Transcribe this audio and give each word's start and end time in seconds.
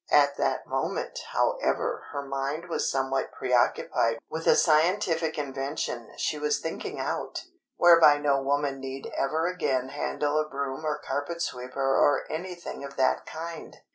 At 0.09 0.35
that 0.37 0.65
moment, 0.65 1.19
however, 1.29 2.05
her 2.11 2.23
mind 2.23 2.69
was 2.69 2.89
somewhat 2.89 3.31
pre 3.31 3.53
occupied 3.53 4.17
with 4.27 4.47
a 4.47 4.55
scientific 4.55 5.37
invention 5.37 6.09
she 6.17 6.39
was 6.39 6.57
thinking 6.59 6.99
out, 6.99 7.43
whereby 7.75 8.17
no 8.17 8.41
woman 8.41 8.79
need 8.79 9.11
ever 9.15 9.45
again 9.45 9.89
handle 9.89 10.39
a 10.39 10.49
broom 10.49 10.85
or 10.87 10.97
carpet 10.97 11.39
sweeper 11.39 11.95
or 11.95 12.25
anything 12.31 12.83
of 12.83 12.95
that 12.95 13.27
kind. 13.27 13.77